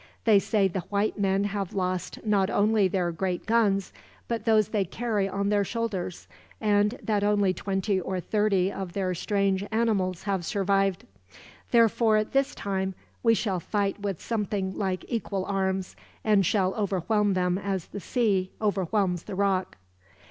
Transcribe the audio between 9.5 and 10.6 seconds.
animals have